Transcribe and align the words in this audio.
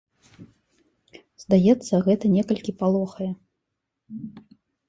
Здаецца, 1.43 1.93
гэта 2.07 2.25
некалькі 2.39 2.71
палохае. 2.83 3.31